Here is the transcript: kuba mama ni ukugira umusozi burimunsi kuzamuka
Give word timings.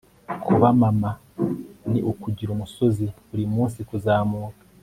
kuba 0.45 0.67
mama 0.81 1.11
ni 1.91 1.99
ukugira 2.11 2.49
umusozi 2.53 3.05
burimunsi 3.29 3.79
kuzamuka 3.89 4.63